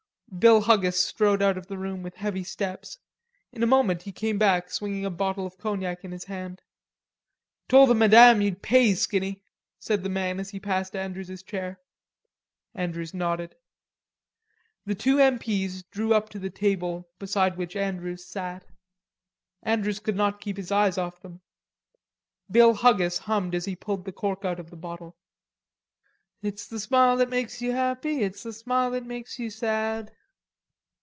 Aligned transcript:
Bill 0.39 0.61
Huggis 0.61 0.95
strode 0.95 1.41
out 1.41 1.57
of 1.57 1.67
the 1.67 1.77
room 1.77 2.03
with 2.03 2.15
heavy 2.15 2.45
steps. 2.45 2.97
In 3.51 3.61
a 3.63 3.67
moment 3.67 4.03
he 4.03 4.13
came 4.13 4.37
back 4.37 4.71
swinging 4.71 5.03
a 5.03 5.09
bottle 5.09 5.45
of 5.45 5.57
cognac 5.57 6.05
in 6.05 6.13
his 6.13 6.23
hand. 6.23 6.61
"Tole 7.67 7.85
the 7.85 7.93
Madame 7.93 8.39
you'd 8.41 8.61
pay, 8.61 8.95
Skinny," 8.95 9.43
said 9.77 10.03
the 10.03 10.09
man 10.09 10.39
as 10.39 10.51
he 10.51 10.57
passed 10.59 10.95
Andrews's 10.95 11.43
chair. 11.43 11.81
Andrews 12.73 13.13
nodded. 13.13 13.57
The 14.85 14.95
two 14.95 15.19
M. 15.19 15.37
P.'s 15.37 15.83
drew 15.83 16.13
up 16.13 16.29
to 16.29 16.39
the 16.39 16.49
table 16.49 17.09
beside 17.19 17.57
which 17.57 17.75
Andrews 17.75 18.23
sat. 18.25 18.65
Andrews 19.63 19.99
could 19.99 20.15
not 20.15 20.39
keep 20.39 20.55
his 20.55 20.71
eyes 20.71 20.97
off 20.97 21.21
them. 21.21 21.41
Bill 22.49 22.73
Huggis 22.73 23.17
hummed 23.19 23.53
as 23.53 23.65
he 23.65 23.75
pulled 23.75 24.05
the 24.05 24.13
cork 24.13 24.45
out 24.45 24.61
of 24.61 24.69
the 24.69 24.77
bottle. 24.77 25.17
"It's 26.41 26.65
the 26.67 26.79
smile 26.79 27.17
that 27.17 27.29
makes 27.29 27.61
you 27.61 27.73
happy, 27.73 28.21
It's 28.23 28.43
the 28.43 28.53
smile 28.53 28.91
that 28.91 29.03
makes 29.05 29.37
you 29.37 29.49
sad." 29.49 30.15